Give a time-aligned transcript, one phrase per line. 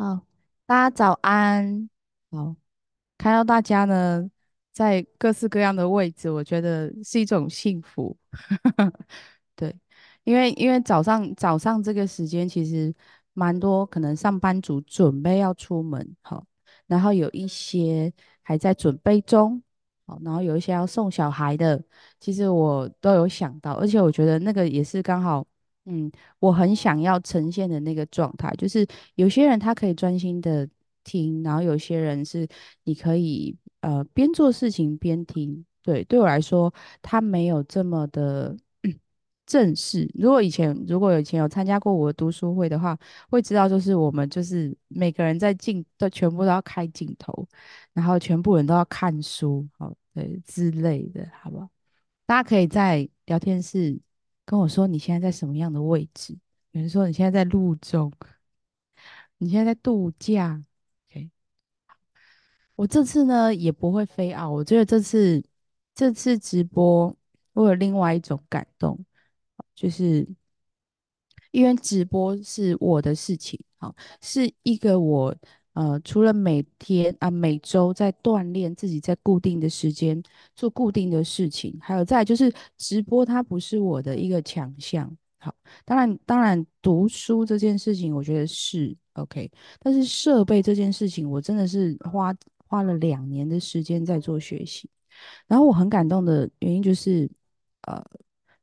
[0.00, 0.18] 好，
[0.64, 1.90] 大家早安。
[2.30, 2.56] 好，
[3.18, 4.30] 看到大家呢，
[4.72, 8.16] 在各式各样的位置，我觉得是一种幸福。
[9.54, 9.76] 对，
[10.24, 12.94] 因为因为早上早上这个时间，其实
[13.34, 16.46] 蛮多可能上班族准备要出门，好，
[16.86, 18.10] 然后有一些
[18.40, 19.62] 还在准备中，
[20.06, 21.84] 好，然后有一些要送小孩的，
[22.18, 25.46] 其实我都有想到，而且我觉得那个也是刚好。
[25.86, 30.68] 嗯，我很想要呈现的那个状态，就是有些人他可以专心的
[31.04, 32.46] 听，然后有些人是
[32.84, 35.64] 你可以呃边做事情边听。
[35.82, 38.54] 对，对我来说，他没有这么的
[39.46, 40.08] 正式。
[40.14, 42.96] 如果以前如果以前有参加过我的读书会的话，
[43.30, 47.48] 会知道就是我们就是每个人在镜都全部都要开镜头，
[47.94, 51.68] 然后全部人都要看书，好，对之类的，好不好？
[52.26, 53.98] 大家可以在聊天室
[54.50, 56.36] 跟我说你现在在什么样的位置，
[56.72, 58.12] 有人说你现在在路中，
[59.38, 60.64] 你现在在度假。
[61.08, 61.30] OK，
[62.74, 65.40] 我这次呢也不会飞啊，我觉得这次
[65.94, 67.16] 这次直播
[67.52, 68.98] 我有另外一种感动，
[69.72, 70.28] 就是
[71.52, 75.32] 因为直播是我的事情，好，是一个我
[75.72, 80.22] 呃除了每天啊每周在锻炼自己，在固定的时间
[80.56, 85.54] 做固定的事情，还有再就是直播它不是我的一个强项，好，
[85.84, 92.34] 当然当然读书这件事情我觉得是 OK，但是设备这件事情我真的是花
[92.66, 94.88] 花了两年的时间在做学习，
[95.46, 97.30] 然后我很感动的原因就是
[97.82, 98.02] 呃。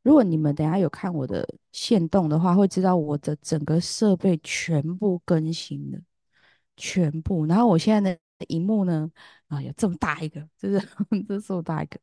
[0.04, 6.00] 如果你们等下有看我的线动的话，会知道我的整个设备全部更新了，
[6.78, 7.46] 全部。
[7.46, 9.12] 然后我现在的荧幕呢，
[9.48, 10.80] 啊，有这么大一个，就是
[11.28, 12.00] 这是我大一个。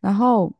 [0.00, 0.52] 然后，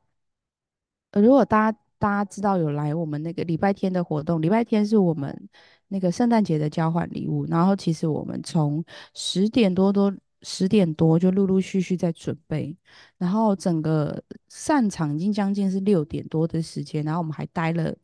[1.13, 5.48] 呃，如果大家大家知道有来我们那个礼拜天的活动，礼拜天是我们
[5.89, 7.47] 那个圣诞节的交换礼物。
[7.47, 12.77] 然后其实我们从十点多多十点多就陆陆续续在准备，
[13.19, 17.95] 然后整个散场已经将近是六点多的时间，然后我们还待了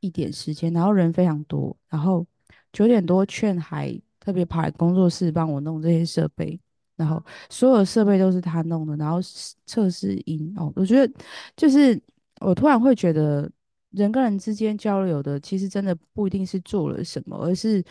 [0.00, 2.26] 一点时间，然后人非常多，然后
[2.72, 6.58] 九点多券还特别跑来工作室帮我弄这些设备。
[6.96, 7.20] 然后
[7.50, 9.18] 所有设备都是他弄的，然后
[9.66, 11.12] 测试音哦，我觉得
[11.56, 12.00] 就是
[12.40, 13.50] 我突然会觉得，
[13.90, 17.84] 人跟人之间交流的，其实真的不一定是做了什么，而是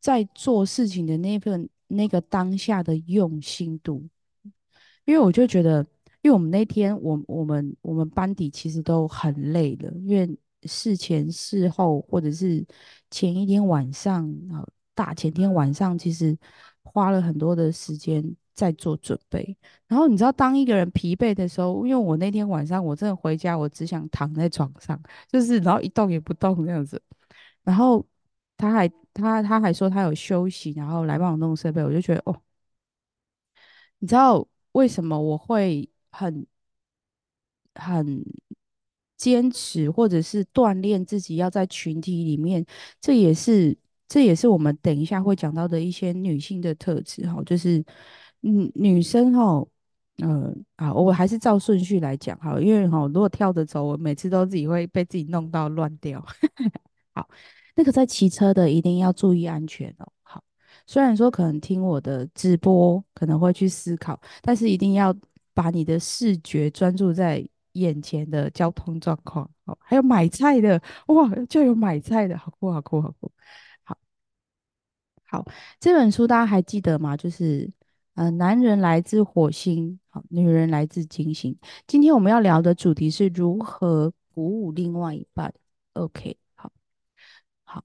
[0.00, 4.04] 在做事情的那份那个当下的用心度。
[5.04, 5.86] 因为我就觉得，
[6.22, 12.66] 因为我们那天，我我们我们班底其实都很累了，因为事前事后或者是
[13.08, 14.66] 前一天晚上啊，
[14.98, 16.36] 大前天晚上，其实
[16.82, 19.56] 花了很多的时间在做准备。
[19.86, 25.00] 然后你知道，当一个人疲惫的时候，因为我那天晚上我真的回家，我只想躺在床上，
[25.30, 27.00] 就是然后一动也不动这样子。
[27.62, 28.04] 然后
[28.56, 32.42] 他还他他还说他有休息，然后来帮我弄设备，我就觉得哦。
[34.00, 36.46] 你知道为什么我会很
[37.74, 38.24] 很
[39.16, 42.64] 坚持，或者是锻炼自己要在群体里面？
[43.00, 43.76] 这也是
[44.08, 47.84] 这也是我们等一下会讲到的一些女性的特质哈，就是
[48.42, 49.64] 嗯女生哈，
[50.18, 56.24] 嗯啊，我还是照顺序来讲哈，因为哈如果跳着走，我每次都自己会被自己弄到乱掉。
[57.14, 57.28] 好，
[57.76, 60.10] 那个在骑车的一定要注意安全哦。
[60.22, 60.42] 好。
[60.86, 65.14] 虽然说可能听我的直播可能会去思考，但是一定要
[65.52, 69.48] 把你的视觉专注在眼前的交通状况。
[69.66, 73.30] 哦，还有买菜的，哇，就有买菜的，好酷，好酷，好酷。
[75.30, 75.44] 好，
[75.78, 77.14] 这本书大家还记得吗？
[77.14, 77.70] 就是，
[78.14, 81.54] 呃，男人来自火星，好，女人来自金星。
[81.86, 85.52] 今天我们要聊的主题是如何鼓舞另外一半。
[85.92, 86.72] OK，好，
[87.64, 87.84] 好。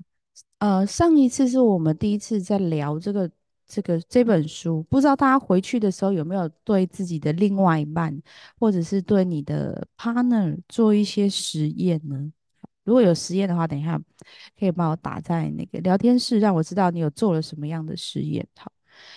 [0.60, 3.30] 呃，上一次是我们第一次在聊这个
[3.68, 8.18] 这个这本书，不知道大家回去的时候有没有对自己的另外一半，
[8.58, 12.32] 或者是对你的 partner 做一些实验呢？
[12.84, 14.02] 如果有实验的话，等一下
[14.60, 18.48] 可以帮我打在那个聊天室，让我知道你有做了什么样的实验。
[18.56, 18.72] 好，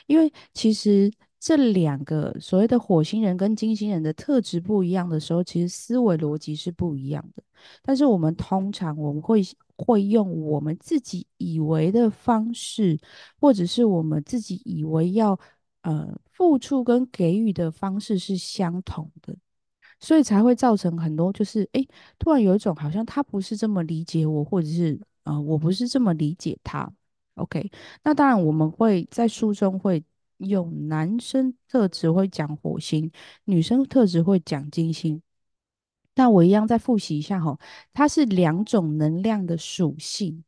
[0.06, 7.42] 因为其实这两个所谓的火星人跟金星人的特质不一样的时候，其实思维逻辑是不一样的。
[7.82, 9.42] 但是我们通常我们会
[9.76, 12.98] 会用我们自己以为的方式，
[13.40, 15.38] 或者是我们自己以为要
[15.82, 19.36] 呃付出跟给予的方式是相同的。
[20.00, 21.88] 所以才会造成很多，就是诶，
[22.18, 26.92] 突然有一种好像他不是这么理解我，或者是呃，我不是这么理解他。
[27.34, 27.70] OK，
[28.02, 30.02] 那当然我们会在书中会
[30.38, 33.10] 用男生特质会讲火星，
[33.44, 35.20] 女生特质会讲金星。
[36.14, 37.58] 那我一样再复习一下哈，
[37.92, 40.44] 它是两种能量的属性。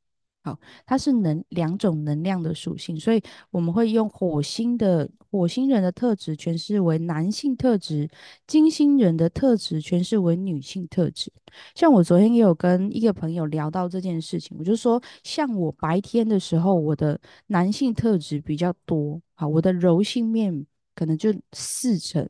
[0.86, 8.08] 它是能两种能量的属性，所以我们会用火星的火星人的特质诠释为男性特质，
[8.46, 11.32] 金星人的特质诠释为女性特质。
[11.74, 22.28] 像我昨天也有跟一个朋友聊到这件事情，我就说，像我白天的时候，我的男性特质比较多，好，我的柔性面可能就四成，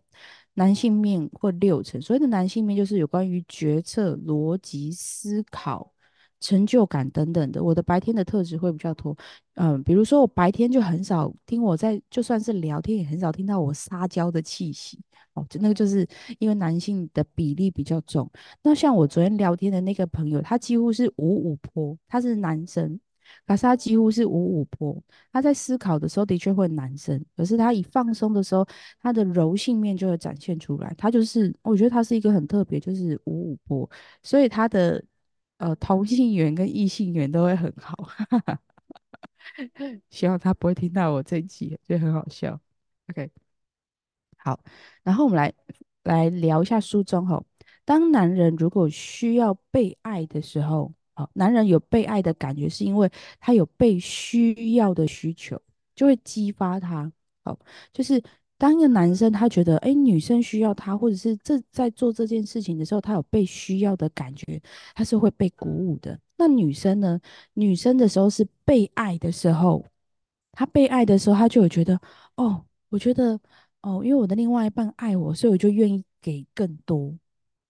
[0.55, 2.01] 男性面或六成。
[2.01, 5.93] 所谓的男性面就是有关于决策、逻辑、思考。
[6.41, 9.17] 成就感等等的，我的白天的特质会比较多。
[9.55, 15.01] 嗯，比如说我白天就很少听我在，就算是聊天也很少听到我撒娇的气息。
[15.35, 16.07] 哦，就那个就是
[16.39, 18.31] 因为男性的比例比较重。
[18.63, 22.99] 那像我昨天聊天的那个朋友，他几乎是五五坡，他是男生，
[23.47, 24.97] 可是他几乎是五五坡。
[25.33, 28.67] 他在思考的时候的确会男生，可是他一放松的时候，
[29.01, 30.95] 他的柔性面就会展现出来。
[30.97, 33.91] 他就是，我觉得他是一个很特别，就是五五坡，
[34.23, 35.03] 所以他的。
[35.59, 38.09] 呃，同性缘跟异性缘都会很好，
[40.11, 42.61] 希望他不会听到我这一集，就很好笑。
[43.09, 43.31] OK，
[44.37, 44.59] 好，
[45.03, 45.53] 然后我们来
[46.05, 47.45] 来聊一下书中吼，
[47.85, 53.11] 当男人如果需要被爱的时候，好，男人有被爱的感觉，是因为
[53.41, 55.61] 他有被需要的需求，
[55.95, 57.13] 就会激发他，
[57.45, 57.59] 好，
[57.93, 58.23] 就是。
[58.59, 64.61] 当一个男生他觉得，哎，女生需要他，或者是这在做这件事情的时候，他有被需要的感觉，
[64.95, 66.19] 他是会被鼓舞的。
[66.37, 67.21] 那女生呢？
[67.55, 69.85] 女生的时候是被爱的时候，
[70.53, 72.01] 她被爱的时候，她就有觉得，
[72.37, 73.41] 哦，我觉得，
[73.83, 77.17] 哦，因为我的另外一半爱我，所以我就愿意给更多。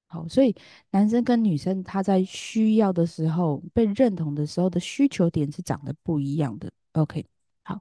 [0.07, 0.55] 好，所以
[0.91, 6.71] 男生跟女生他在需要的时候，被认同的时候的需求点是长得不一样的。
[6.93, 7.27] OK，
[7.63, 7.81] 好，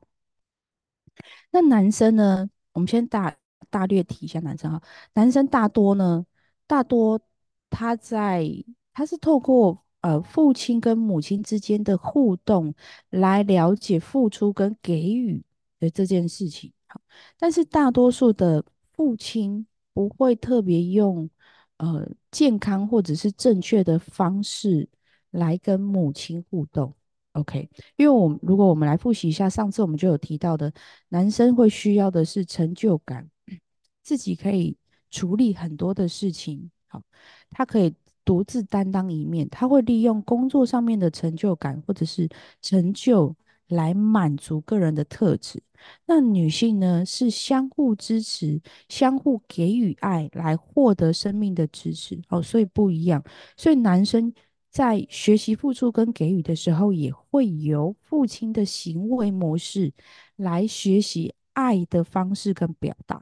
[1.52, 2.50] 那男生呢？
[2.78, 3.36] 我们先大
[3.72, 4.80] 大略提一下男生哈，
[5.16, 6.24] 男生大多呢，
[6.68, 7.20] 大多
[7.72, 8.48] 他在
[8.94, 12.76] 他是透过呃父亲跟母亲之间的互动
[13.10, 15.44] 来了解付出跟给予
[15.80, 16.72] 的这件事情。
[16.86, 17.02] 好，
[17.40, 18.64] 但是大多数的
[18.94, 21.28] 父亲不会特别用
[21.78, 24.88] 呃健康或者是正确的方式
[25.32, 26.94] 来跟母亲互动。
[27.38, 30.74] OK，因为我们如果我们来复习一下，上次我们就有提到的，
[31.10, 33.30] 男生会需要的是成就感，
[34.02, 34.76] 自己可以
[35.12, 37.00] 处理很多的事情，好，
[37.52, 37.94] 他可以
[38.26, 42.28] 独自担当一面，他会利用工作上面的成就感或者是
[42.60, 43.36] 成就
[43.68, 45.62] 来满足个人的特质。
[46.08, 48.60] 那女性呢，是相互支持、
[48.90, 53.24] 相互给予爱来获得生命的支持，哦，所以不一样，
[53.56, 54.34] 所以男生。
[54.70, 59.92] 在学习付出跟给予的时候，也会由父亲的行为模式
[60.36, 63.22] 来学习爱的方式跟表达。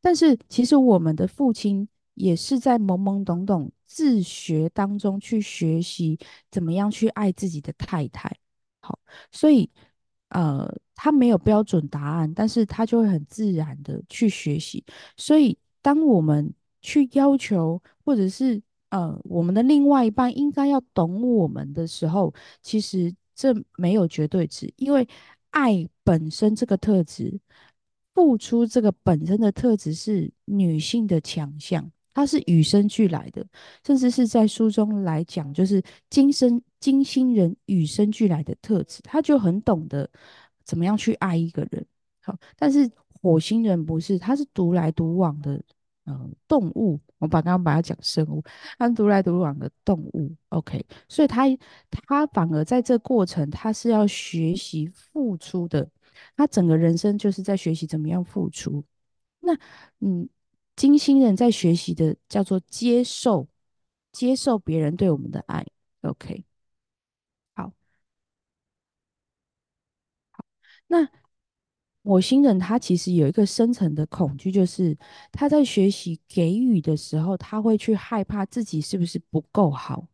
[0.00, 6.18] 但是，其实我们的父亲也是在懵懵懂懂自学当中去学习
[6.50, 8.36] 怎么样去爱自己的太太。
[8.80, 8.98] 好，
[9.30, 9.70] 所以
[10.28, 14.84] 呃，他没有标准答案，但是他就会很自然的去学习。
[15.16, 18.60] 所以，当我们去要求或者是
[18.92, 25.08] 呃，我们的另外一半应该要懂我们的时候，其实这没有绝对值，因为
[25.48, 27.40] 爱本身这个特质，
[28.14, 33.42] 付出这个本身的特质是女性的强项，它是与生俱来的，
[33.86, 40.06] 甚至是在书中来讲，就是金生金星人与生俱来的特质，他就很懂得
[40.66, 41.86] 怎么样去爱一个人。
[42.20, 42.90] 好，但是
[43.22, 45.62] 火星人不是，他是独来独往的。
[46.04, 48.42] 嗯，动物，我把刚刚把它讲生物，
[48.76, 51.44] 它独来独往的动物，OK，所以它
[51.90, 55.88] 它反而在这过程，它是要学习付出的，
[56.36, 58.84] 它整个人生就是在学习怎么样付出。
[59.40, 59.56] 那
[60.00, 60.28] 嗯，
[60.76, 63.46] 金星人在学习的叫做接受，
[64.10, 65.64] 接受别人对我们的爱
[66.02, 66.44] ，OK，
[67.54, 67.72] 好，
[70.30, 70.44] 好，
[70.88, 71.21] 那。
[72.04, 74.96] 火星人他其实有一个深层的恐惧，就是
[75.30, 80.04] 他在学习给予的时候，他会去害怕自己是不是不够好，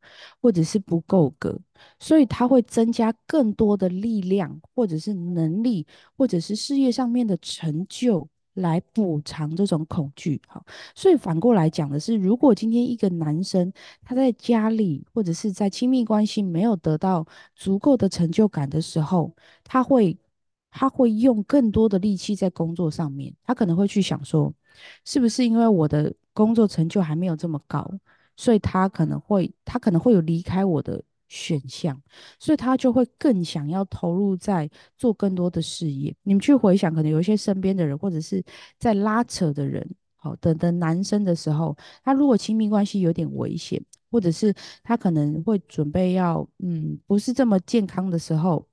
[0.43, 1.59] 或者是不够格，
[1.99, 10.39] 所以他会增加更多的力量，或者是能力，或者是事业上面的成就来补偿这种恐惧。
[10.47, 10.63] 好，
[10.95, 13.73] 所以反过来讲的是，如果今天一个男生
[14.05, 17.27] 他在家里或者是在亲密关系没有得到
[17.57, 20.15] 足够的成就感的时候，他会。
[20.79, 24.55] 他会用更多的力气在工作上面，他可能会去想说，
[25.05, 27.93] 是不是因为我的工作成就还没有这么高，
[28.37, 32.01] 所以他可能会他可能会有离开我的选项，
[32.39, 36.15] 所以他就会更想要投入在做更多的事业。
[36.23, 38.41] 你们去回想，可能有一些身边的人或者是
[38.79, 44.55] 在拉扯的人，好的的男生的时候，他如果亲密关系有点危险，或者是
[44.85, 48.65] 他可能会准备要嗯不是这么健康的时候，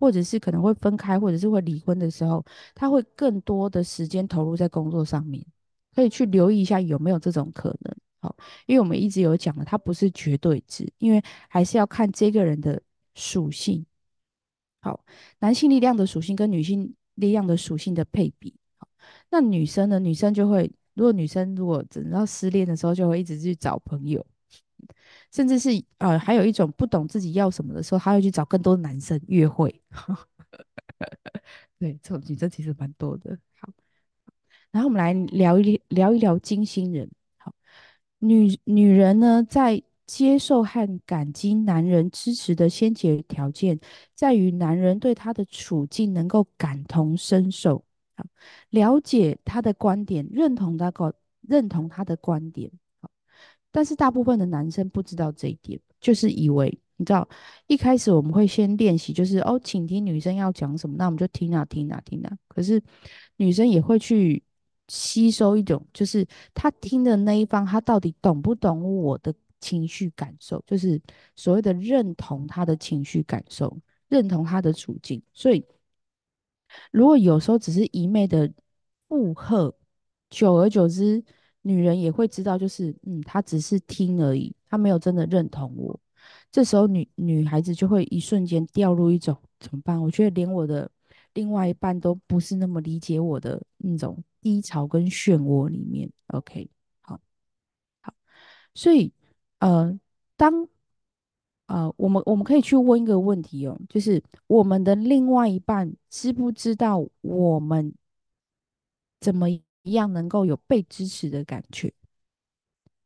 [0.00, 5.44] 或者是可能会分开，或者是会离婚的时候，他会更多的时间投入在工作上面，
[5.94, 7.96] 可以去留意一下有没有这种可能。
[8.22, 8.34] 好，
[8.66, 12.80] 因为我们一直有讲了，它不是绝对值，因为还是要看这个人的
[13.14, 13.84] 属性。
[14.82, 15.04] 好，
[15.38, 18.54] 男性力量的属性跟女性力量的属性的配比。
[19.30, 19.98] 那女生呢？
[19.98, 24.24] 女生就会，如果女生如果等到失恋的时候，就会一直去找朋友，
[25.32, 29.80] 甚至是呃，还有一种不懂自己要什么的时候，她会去找更多的男生约会。
[31.78, 33.38] 对，这种女生其实蛮多的。
[33.58, 33.68] 好，
[34.70, 37.10] 然后我们来聊一聊一聊金星人。
[37.38, 37.54] 好，
[38.18, 43.78] 女女人呢，在接受和感激男人支持的先决条件，
[44.14, 47.84] 在于男人对她的处境能够感同身受，
[48.16, 48.24] 好，
[48.70, 52.70] 了解她的观点，认同她个认同她的观点。
[53.70, 57.28] 但是大部分的男生不知道这一点，就是以为你知道，
[57.66, 62.38] 一开始我们会先练习，就是哦，请听女生要讲什么，那我们就听啊听啊听啊。
[62.48, 62.82] 可是
[63.36, 64.42] 女生也会去。
[64.92, 70.60] 吸收一种，就是她听的那一方，她到底懂不懂我的情绪感受？
[70.66, 71.00] 就是
[71.36, 75.22] 所谓的认同他的情绪感受，认同他的处境。
[75.32, 75.64] 所以，
[76.90, 78.52] 如果有时候只是一昧的
[79.08, 79.72] 附和，
[80.28, 81.22] 久而久之，
[81.62, 85.98] 女人也会知道，就是嗯，他只是听而已，他没有真的认同我。
[86.50, 90.00] 这时候，女女孩子就会一瞬间掉入一种怎么办？
[90.02, 90.90] 我觉得连我的。
[91.34, 96.68] 另外一半都不是那么理解我的那种低潮跟漩涡里面，OK，
[97.02, 97.20] 好，
[98.00, 98.12] 好，
[98.74, 99.12] 所以
[99.60, 99.96] 呃，
[100.36, 100.66] 当
[101.66, 107.94] 呃我们我们可以去问一个问题哦，就是我们的另外一半知不知道我们
[109.20, 109.46] 怎么
[109.82, 111.92] 一样能够有被支持的感觉？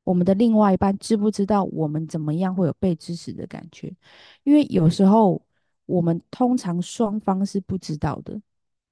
[0.05, 3.95] 我们的另外一半知不知道我们怎么样会有被支持的感觉？
[4.43, 5.43] 因为有时候。
[5.87, 8.41] 我们通常双方是不知道的，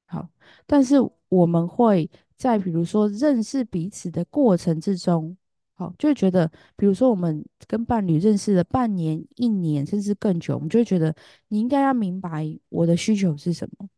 [0.04, 0.28] 好，
[0.66, 0.96] 但是
[1.30, 5.34] 我们会在比如说认识彼此的过程之中，
[5.72, 11.16] 好，就会觉得，比如说我们跟伴侣认识了半年、一年，甚至更久，我们就会觉得
[11.48, 13.88] 你应该要明白我的需求是什么。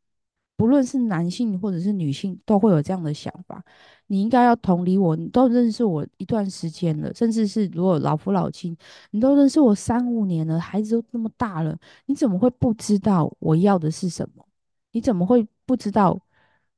[0.56, 3.64] 不论是男性或者是女性，都会有这样的想法。
[4.06, 8.76] 你应该要同理我，你都认识我一段时间了，甚至是如果老夫老妻，
[9.10, 14.46] 你都认识我三五年了，孩子都那么大了，你怎么会不知道我要的是什么？
[14.92, 16.20] 你怎么会不知道？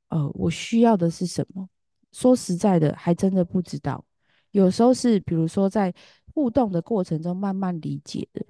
[0.09, 1.67] 呃，我需要的是什么？
[2.13, 4.03] 说实在的，还真的不知道。
[4.51, 5.93] 有时候是，比如说在
[6.33, 8.45] 互动的过程中慢慢理解的。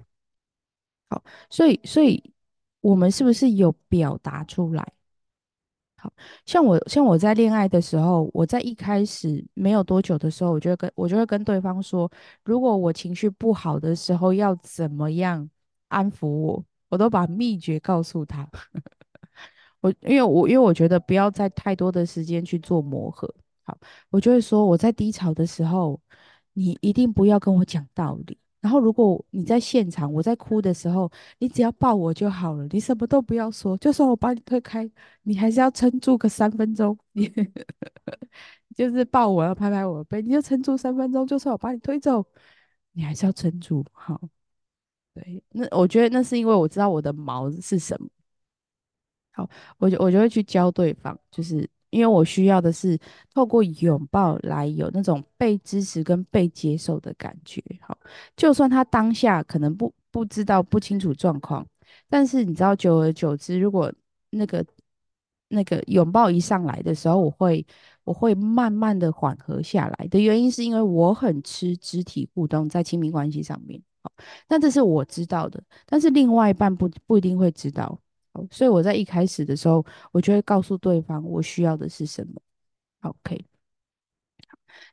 [1.10, 2.32] 好，所以，所以
[2.80, 4.92] 我们是不是有表达出来？
[5.98, 6.12] 好
[6.46, 12.10] 像我像我在恋爱的时候，我在一开始没有多久的时候，我就会跟我就会跟对方说，
[12.44, 15.48] 如果我情绪不好的时候要怎么样
[15.88, 18.48] 安抚我，我都把秘诀告诉他。
[19.80, 23.32] 我因为我因为我觉得不要在太多的时间去做磨合，
[23.64, 23.76] 好，
[24.10, 26.00] 我就会说我在低潮的时候，
[26.52, 28.38] 你一定不要跟我讲道理。
[28.60, 33.76] 然后，如果你在现场，我在哭的时候，你只要抱我就好了，你什么都不要说。
[33.78, 34.88] 就算我把你推开，
[35.22, 36.98] 你还是要撑住个三分钟。
[37.12, 37.30] 你
[38.74, 41.26] 就是抱我，要拍拍我的背，你就撑住三分钟。
[41.26, 42.24] 就算我把你推走，
[42.92, 43.84] 你还是要撑住。
[43.92, 44.20] 好，
[45.14, 48.08] 对，那我觉得那是因为我知道我的毛是什么。
[49.32, 49.48] 好，
[49.78, 51.68] 我就我就会去教对方，就是。
[51.90, 52.98] 因为我需要的是
[53.32, 57.62] 透过拥抱来有那种被支持跟被接受的感觉。
[57.80, 57.96] 好，
[58.36, 61.66] 就算他当下可能不不知道不清楚状况，
[62.08, 63.92] 但是你知道，久而久之，如果
[64.30, 64.64] 那个
[65.48, 67.66] 那个拥抱一上来的时候，我会
[68.04, 73.80] 我会慢慢的缓和下来的原因，是因为我很吃肢体互动在亲密关系上面。
[74.02, 74.12] 好，
[74.48, 77.98] 那这是我知道的，但是另外一半不不一定会知道。
[78.50, 82.40] 所以我在一开始的时候，我就会告诉对方我需要的是什么。
[83.02, 83.44] OK，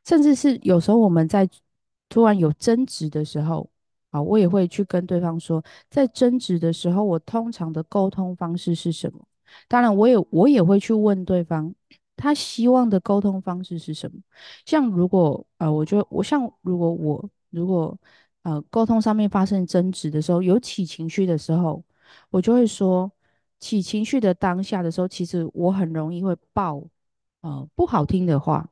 [0.04, 1.48] 甚至是有时候我们在
[2.08, 3.68] 突然有争执的时候，
[4.10, 9.26] 啊，我也会去跟对方说，在争执的时候，我通常的沟通方式是什么？
[9.68, 11.74] 当然，我也我也会去问对方，
[12.16, 14.20] 他希望的沟通方式是什么？
[14.64, 17.98] 像如果呃，我就我像如果我如果
[18.42, 21.82] 呃沟通上面发生争执的时候，有起情绪的时候，
[22.30, 23.10] 我就会说。
[23.58, 26.82] 起情绪的当下的时候，其实我很容易会爆，
[27.40, 28.68] 呃，不好听的话，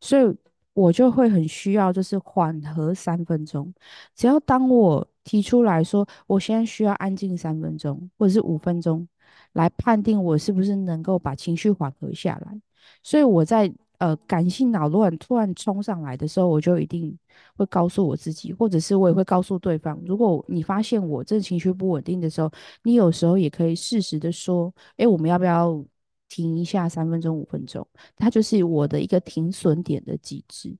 [0.00, 0.36] 所以
[0.72, 3.72] 我就会很需要就是缓和三分钟。
[4.14, 9.06] 只要当我提出来说，我现在需要安静三分钟，或者是五分钟，
[9.52, 12.60] 来判定我是不是能够把情绪缓和下来。
[13.02, 17.16] 所以我在呃感性恼乱突然冲上来的时候，我就一定
[17.56, 22.50] 会告诉我自己，或者是我也会告诉对方，如果你发现我这情绪不稳定的时候，
[22.82, 25.84] 你有时候也可以适时的说，哎，我们要不要
[26.28, 27.86] 停一下三分钟、五分钟？
[28.16, 30.76] 它就是我的一个停损点的机制。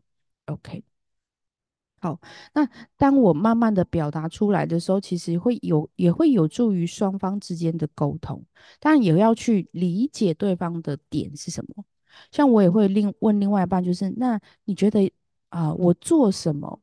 [0.47, 0.83] OK。
[1.99, 2.21] 好，
[2.53, 8.45] 那当我慢慢的表达出来的时候，其实会有也会有助于双方之间的沟通，
[8.79, 11.85] 当然也要去理解对方的点是什么。
[12.31, 15.11] 像我也会另问另外一半，就是那你觉得
[15.49, 16.81] 啊，我做什么，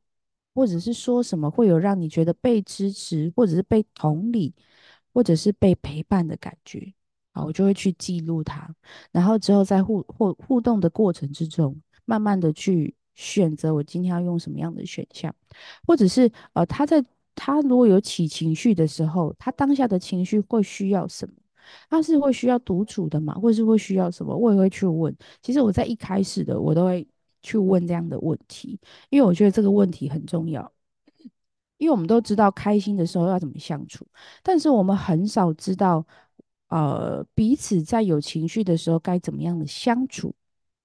[0.54, 4.54] 或者是说什么，会有让你觉得被支持，或者是被同理，
[5.14, 6.94] 或者是被陪伴的感觉？
[7.34, 8.74] 好，我就会去记录它，
[9.12, 12.96] 然后之后在互互互动的过程之中，慢慢的去。
[13.16, 15.32] 选择我今天要用什么样的选项，
[15.86, 21.36] 或者是呃，他在他如果有起情绪的时候，他当下的情绪会需要什么？
[21.90, 24.36] 他是会需要独处的嘛，或者是会需要什么？
[24.36, 25.16] 我也会去问。
[25.42, 27.08] 其实我在一开始的我都会
[27.42, 28.80] 去问这样的问题，
[29.10, 30.72] 因为我觉得这个问题很重要。
[31.78, 34.08] 因为我们都知道开心的时候要怎么相处，
[34.42, 36.06] 但是我们很少知道，
[36.70, 40.34] 呃，彼此在有情绪的时候该怎么样的相处。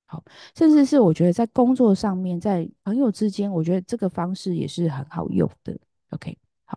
[0.07, 0.25] 好，
[0.57, 5.79] 甚至是我觉得在工作上面，在朋友之间，我觉得这个方式也是很好用的。
[6.11, 6.77] OK，好，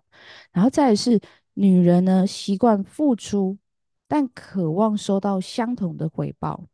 [0.52, 1.20] 然后再是
[1.54, 3.58] 女人呢，习惯付出，
[4.12, 6.66] 但渴望收到相同的回报。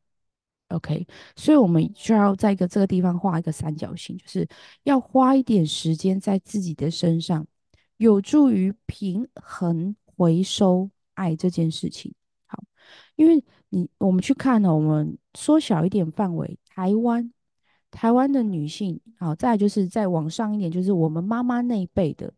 [0.70, 4.48] OK，所以我们需要在一个这个地方画一个三角形，就是
[4.82, 7.46] 要花一点时间在自己的身上，
[7.98, 12.12] 有助于平衡回收爱这件事情。
[12.48, 12.64] 好，
[13.16, 13.44] 因为。
[13.70, 17.34] 你我们去看呢，我们缩小一点范围，台湾
[17.92, 22.34] 台湾的女性，好，再就是再往上一点，就是我们妈妈那一辈的，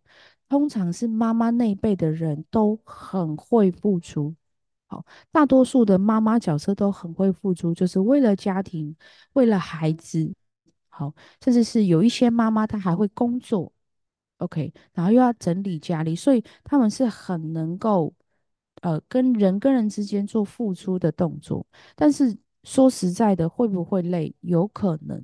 [0.50, 4.34] 通常是妈妈那一辈的人都很会付出，
[4.90, 8.94] 好，大多数的妈妈角色都很会付出，就是为了家庭，
[9.34, 10.34] 为了孩子，
[10.90, 13.72] 好，甚至是有一些妈妈她还会工作
[14.40, 18.14] ，OK，然后又要整理家里，所以他们是很能够。
[18.82, 21.68] 呃，跟人跟人之间做付出的动作，
[21.98, 24.34] 但是说实在的，会不会累？
[24.40, 25.22] 有可能，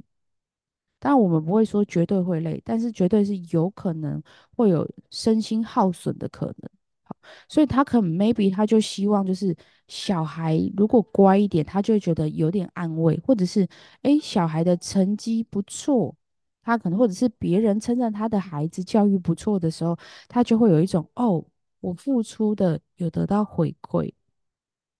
[1.00, 4.22] 但我们不会说绝对会累，但是绝对是有可能
[4.58, 6.70] 会有身心耗损的可能。
[7.06, 7.16] 好，
[7.48, 9.56] 所以他可能 maybe 他就希望就是
[9.88, 13.68] 小孩如果乖一点，他就会觉得有点安慰，或者是
[14.04, 16.16] 诶，小孩的成绩不错，
[16.64, 21.46] 他可能或者是别人称赞他的孩子教育不错的时候，他就会有一种哦。
[21.82, 24.12] 我付出的有得到回馈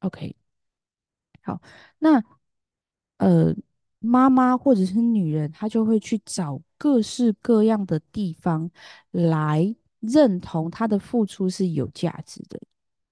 [0.02, 0.36] ，OK，
[1.42, 1.60] 好，
[1.98, 2.24] 那
[3.18, 3.56] 呃，
[3.98, 8.70] 妈妈或者是女人，她就会去找各式各样的地方
[9.10, 9.76] 来
[10.08, 12.60] 认同她的付出是有价值的。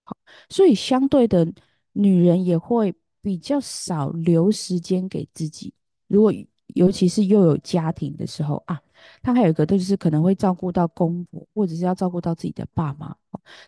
[0.03, 0.15] 好，
[0.49, 1.45] 所以相对的，
[1.93, 5.73] 女人也会比较少留时间给自己。
[6.08, 6.34] 如果
[6.67, 8.79] 尤其是又有家庭的时候啊。
[9.21, 13.13] 他还有一个，就是可能会照顾到公婆，或者是要照顾到自己的爸妈，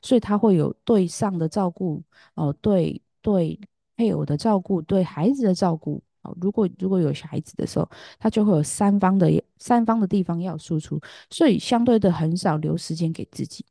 [0.02, 2.02] 所以他会有对上的照顾，
[2.36, 3.60] 哦，对对
[3.98, 6.02] 配偶的照顾，对孩子的照顾，
[6.40, 13.66] 如果如果有小孩子的时候，他就会有三方的三方的地方要输出，所以相对的很少留时间给自己。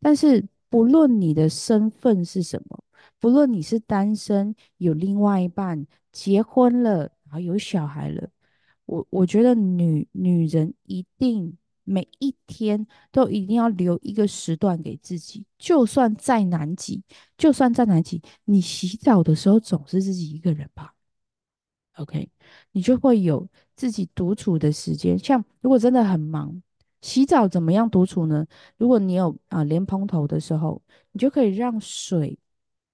[0.00, 2.82] 但是不论你的身份是什么，
[3.18, 8.28] 不论你是单身，有另外一半，结婚了，然后有小孩了。
[8.86, 17.02] 我我觉得女女人一定每一天都一定要留一个时段给自己，就算再难挤，
[17.36, 20.94] 就算再难挤，你洗澡的时候总是自己一个人吧
[22.00, 22.28] ？OK，
[22.72, 25.18] 你就会有自己独处的时间。
[25.18, 26.62] 像如果真的很忙，
[27.02, 28.46] 洗澡怎么样独处呢？
[28.78, 30.80] 如果你有啊莲蓬头的时候，
[31.12, 32.38] 你就可以让水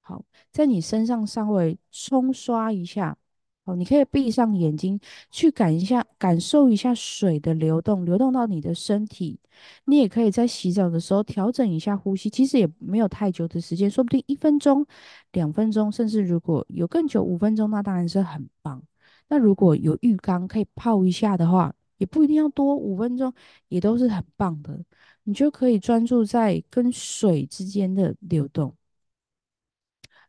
[0.00, 3.16] 好在你身上稍微冲刷一下。
[3.64, 9.40] 哦，你可以闭上眼睛，去感一下，感受一下水的流动，流动到你的身体。
[9.86, 14.86] 你也可以在洗澡的时候调整一下呼吸，其实也没有太久的时间，说不定一分钟、
[15.32, 18.80] 两分钟，甚至如果有更久五分钟，那当然是很棒。
[19.28, 23.32] 那如果有浴缸可以泡一下的话，也不一定要多，五分钟
[23.68, 24.78] 也都是很棒的。
[25.24, 28.74] 你就可以专注在跟水之间的流动。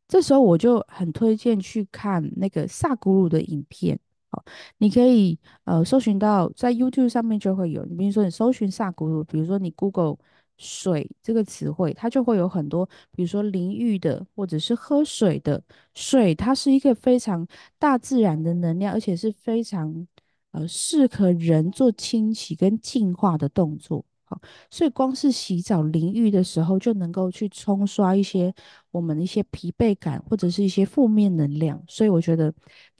[0.07, 3.99] 这时候我就很推荐去看那个萨古鲁的影片，
[4.31, 4.43] 好，
[4.77, 7.85] 你可以呃搜寻到在 YouTube 上面就会有。
[7.85, 10.17] 你比如说你搜寻萨古鲁，比如说你 Google
[10.57, 15.61] 水这个词汇，它就会有很多，比如说淋浴的或者是喝水的
[15.93, 20.07] 水，它是一个非常大自然的能量，而且是非常
[20.51, 24.03] 呃适合人做清洗跟净化的动作。
[24.29, 28.53] 好，所以光是洗澡淋浴的时候，就能够去冲刷一些
[28.91, 31.81] 我们的一些疲惫感，或者是一些负面能量。
[31.87, 32.53] 所以我觉得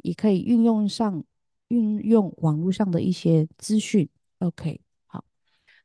[0.04, 1.22] 也可以运用上
[1.68, 4.08] 运用网络上的一些资讯。
[4.40, 4.80] OK，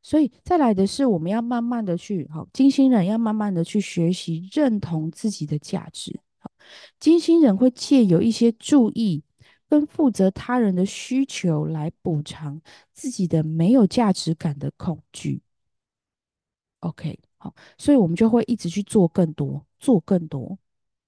[0.02, 6.18] 所以再来的是，我们要慢慢的去，好，金星人要慢慢的去学习认同自己的价值。
[6.38, 6.50] 好，
[6.98, 9.22] 金星人会借由一些注意
[9.68, 12.60] 跟负责他人的需求来补偿
[12.92, 15.40] 自己的没有价值感的恐惧。
[16.80, 20.58] OK，好，所以我们就会一直去做更多，做更多。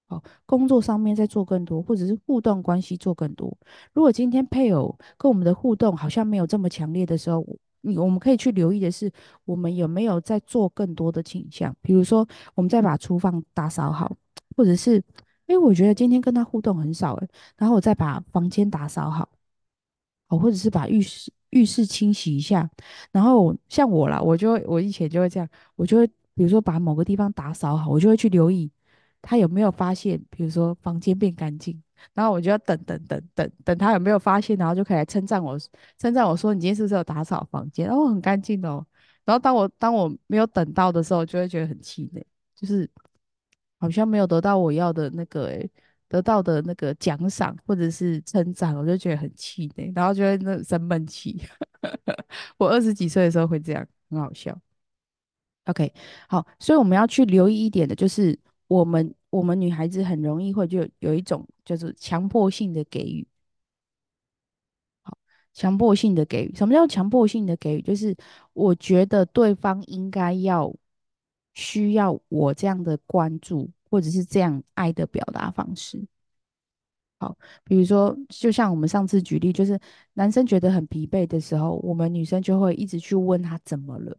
[0.06, 3.52] 好，工作上面再做更多，或者是互动关系做更多。
[3.92, 7.44] 如果今天配偶跟我们的互动好像没有这么强烈的时候，
[7.84, 9.10] 你我们可以去留意的是，
[9.44, 11.74] 我们有没有在做更多的倾向？
[11.82, 14.16] 比如说，我们再把厨房打扫好，
[14.56, 15.02] 或者是，
[15.46, 19.28] 哎，我觉得今天跟他互动很少，哎，然后我再把房间打扫好，
[20.28, 22.68] 哦，或者是把浴室浴室清洗一下。
[23.12, 28.70] 然后像我啦，我就我以前就会这样，我就会比如说把某个地方打扫好，我就会去留意。
[29.22, 35.58] 他有没有发现，比如说房间变干净，然后我就要等等等等等他有没有发现，然后就可以来称赞我，
[35.98, 37.88] 称赞我说你今天是不是有打扫房间？
[37.88, 38.86] 哦，很干净哦。
[39.24, 42.88] 然后当我当我没有等到的时候，就会觉得很气馁，就是
[43.78, 45.70] 好像没有得到我要的那个诶，
[46.08, 51.42] 得到的那个奖赏或者是称赞，我就觉得很气馁，然后就会那生闷气。
[52.58, 54.58] 我二十几岁的时候会这样，很好笑。
[55.66, 55.92] OK，
[56.28, 58.38] 好，所以我们要去留意一点的就是。
[58.66, 63.26] 我们我们女孩子很容易会就有一种就是强迫性的给予，
[65.02, 65.16] 好，
[65.52, 66.54] 强迫性的给予。
[66.54, 67.82] 什么叫强迫性的给予？
[67.82, 68.14] 就是
[68.52, 70.72] 我觉得对方应该要
[71.54, 76.06] 需要我这样的关注，或者是这样爱的表达方式。
[77.18, 79.78] 好，比如说，就像我们上次举例，就是
[80.14, 84.16] 男生觉得很疲惫的时候，我们女生就会一直去问他怎么了。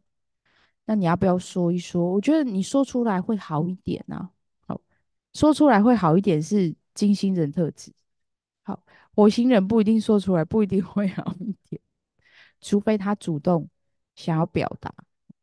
[0.86, 2.12] 那你要不要说一说？
[2.12, 4.32] 我觉得你说出来会好一点啊。
[5.36, 7.92] 说出来会好一点是金星人特质，
[8.64, 8.82] 好，
[9.14, 11.80] 火星人不一定说出来，不一定会好一点，
[12.62, 13.70] 除非他主动
[14.16, 14.90] 想要表达。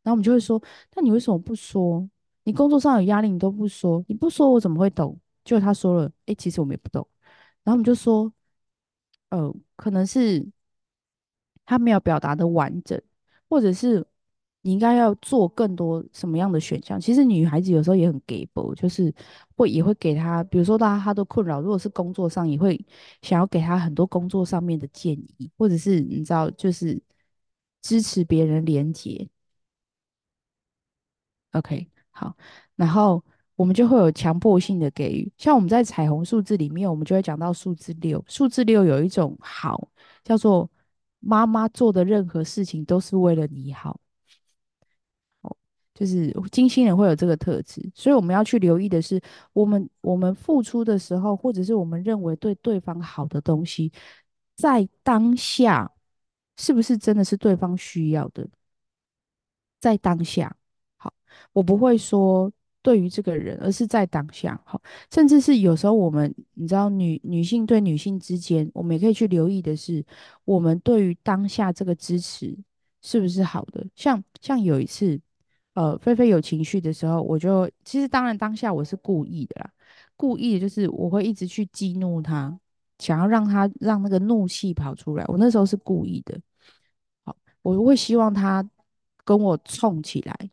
[0.03, 0.61] 然后我们就会说，
[0.95, 2.09] 那你为什么不说？
[2.45, 5.21] 你工作上有压力，你都不说，你不说我怎么会懂？
[5.45, 7.07] 就他说了，哎，其实我们也不懂。
[7.63, 8.33] 然后我们就说，
[9.29, 10.45] 呃，可能是
[11.67, 13.01] 他没有表达的完整，
[13.49, 14.07] 或者是。
[14.63, 17.01] 你应该要做更多什么样的选项？
[17.01, 19.13] 其实女孩子有时候也很给薄，就是
[19.57, 22.83] 会也会给她，比如说大家她都困扰，如果是工作上，也会
[23.23, 27.01] 想要给她很多工作上面的建议，或者是你知道，就是
[27.83, 29.29] 支持别人连接。
[31.53, 32.35] OK，好，
[32.77, 33.23] 然后
[33.57, 39.89] 我们就会有强迫性的给予，像我们在彩虹数字里面，我们就会讲到数字六，数字六有一种好，
[40.25, 40.71] 叫做
[41.21, 44.01] 妈妈做的任何事情都是为了你好。
[45.95, 49.21] 就是金星人会有这个特质，所以我们要去留意的是，
[49.53, 53.93] 我们我们付出的时候，或者是我们认为对对方好的东西，
[54.57, 55.93] 在当下
[56.57, 58.49] 是不是真的是对方需要的？
[59.81, 60.57] 在当下，
[60.97, 61.13] 好，
[61.53, 62.51] 我不会说
[62.81, 70.03] 对于这个人，而是在当下，好，甚至是有时候我们，你知道，女女性对女性之间，我们也可以去留意的是，
[70.45, 72.57] 我们对于当下这个支持
[73.03, 73.87] 是不是好的？
[73.95, 75.21] 像像有一次。
[75.75, 79.73] 呃，菲菲有情绪的时候，我就其实当然当下我是故意的啦，
[80.17, 82.59] 故意的就是我会一直去激怒他，
[82.99, 85.25] 想要让他让那个怒气跑出来。
[85.29, 86.39] 我那时候是故意的，
[87.25, 88.69] 好，我会希望他
[89.25, 90.51] 跟我冲起来，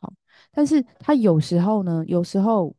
[0.00, 0.10] 好，
[0.50, 2.74] 但是他有时候呢，有时候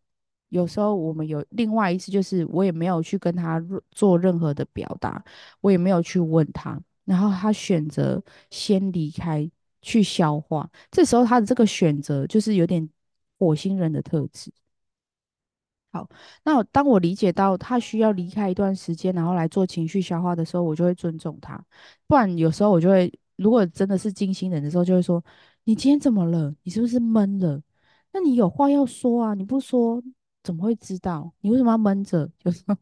[0.50, 5.24] 有时候我们有另外一次，就是我也没有去跟他做任何的表达，
[5.62, 9.48] 我也没有去问他，然后他选择先离开。
[9.82, 12.88] 去消化，这时候他的这个选择就是有点
[13.38, 14.52] 火星人的特质。
[15.92, 16.08] 好，
[16.44, 21.64] 那当我理解到他需要离开一段时间，然后来做情绪消化的时候，我就会尊重他。
[22.06, 25.24] 不然有时候我就会，如果真的是金星人的时候，就会说
[25.64, 26.54] ：“你今天怎么了？
[26.64, 27.62] 你是不是闷了？
[28.12, 30.04] 那你有话要说啊，你不说
[30.44, 31.34] 怎么会知道？
[31.42, 32.76] 你为什么要闷着？”有时候。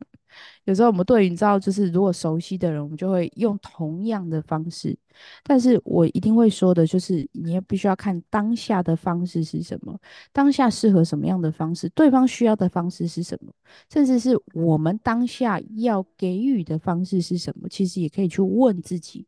[0.65, 4.97] 有时候我们对于你知道，就是如果熟悉的人，我们就会用同样的方式。
[5.43, 9.97] 但是我一定会说的，就是你也必须要看当下的方式是什么，
[10.33, 13.53] 当下适合什么样的方式，对方需要的方式是什么，
[13.89, 17.69] 甚至是我们当下要给予的方式是什么。
[17.69, 19.25] 其实也可以去问自己，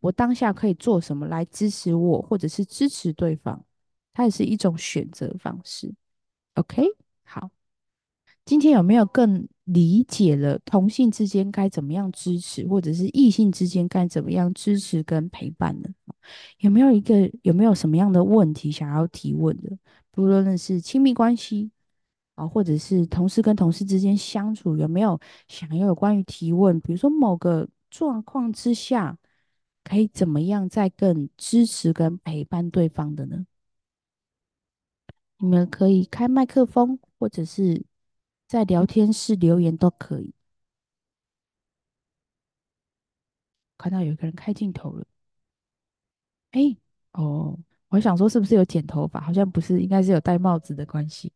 [0.00, 3.64] 我当下可以做什么来支持我，或者是支持对方，
[4.14, 5.94] 它也是一种选择方式。
[6.54, 6.84] OK，
[7.22, 7.50] 好。
[8.44, 15.88] 今天有没有更理解了同性之间该怎么样支持，或者是异性之间该怎么样支持跟陪伴呢？
[16.60, 19.78] 有没有一个有没有什么样的问题想要提问的？
[20.10, 21.70] 不论是亲密关系
[22.34, 26.80] 啊，或者是同事跟同事之间相处，有没有想要有关于提问？
[26.80, 29.18] 比如说某个状况之下，
[29.84, 33.46] 可以怎么样再更支持跟陪伴对方的呢？
[35.38, 37.84] 你们可以开麦克风，或者是
[38.48, 40.34] 在聊天室留言都可以。
[43.78, 45.06] 看到有一个人开镜头了，
[46.52, 46.76] 哎，
[47.12, 47.58] 哦，
[47.88, 49.20] 我想说是不是有剪头发？
[49.20, 51.32] 好像不是，应该是有戴帽子的关系。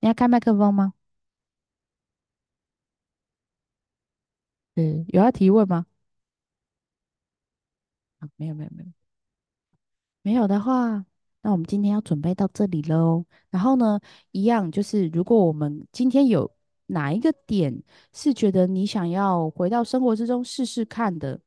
[0.00, 0.94] 你要开麦克风吗？
[4.74, 5.86] 嗯，有要提问吗？
[8.18, 8.90] 啊，没有，没有，没有。
[10.22, 11.04] 没有的话，
[11.42, 13.24] 那我们今天要准备到这里喽。
[13.50, 13.98] 然后呢，
[14.32, 16.50] 一样就是，如果我们今天有
[16.86, 21.40] 哪一个点是觉得你想要回到生活之中试试看的，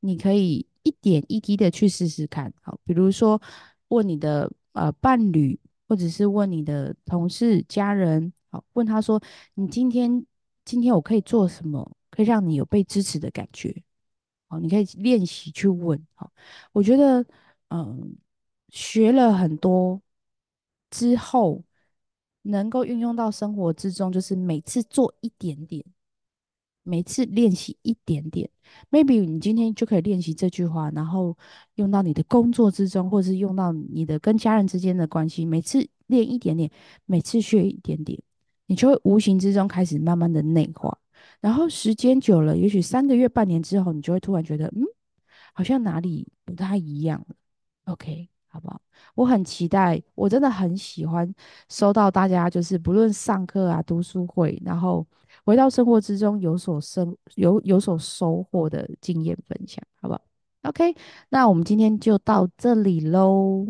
[0.00, 2.52] 你可以一点一滴的去试试看。
[2.62, 3.40] 好，比如说
[3.88, 5.58] 问你的呃伴侣，
[5.88, 9.20] 或者是问你的同事、家人，好，问他说，
[9.54, 10.24] 你今天
[10.64, 13.82] 今天我可以做什么，可以让你有被支持的感觉？
[14.48, 16.06] 好，你可以练习去问。
[16.14, 16.30] 好，
[16.72, 17.24] 我觉得。
[17.70, 18.16] 嗯，
[18.70, 20.00] 学了很多
[20.90, 21.64] 之后，
[22.42, 25.84] 能够运用到生活之中，就是每次做一点点，
[26.82, 28.50] 每次练习一点点。
[28.90, 31.36] Maybe 你今天就可以练习这句话，然后
[31.74, 35.44] 用到你的工作之中，或者是用到你的跟家人之间的关系。
[35.44, 36.70] 每次练一点点，
[37.06, 38.20] 每次学一点点，
[38.66, 40.98] 你就会无形之中开始慢慢的内化。
[41.40, 44.82] 然后时间久了，也许三个月、半年之后，你就会突然觉得，嗯，
[45.54, 47.34] 好像哪里不太一样了。
[47.84, 48.80] OK，好不好？
[49.14, 51.32] 我很期待，我真的很喜欢
[51.68, 55.06] 收到大家就是不论上课啊、读书会，然后
[55.44, 60.20] 回到生活之中有所生有有所收获的经验分享，好不好
[60.62, 60.94] ？OK，
[61.30, 63.66] 那我们今天就到这里喽。